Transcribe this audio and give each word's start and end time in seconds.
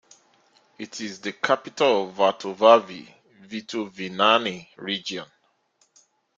It 0.79 0.99
is 0.99 1.19
the 1.21 1.31
capital 1.31 2.07
of 2.09 2.15
Vatovavy-Fitovinany 2.15 4.69
Region. 4.77 5.25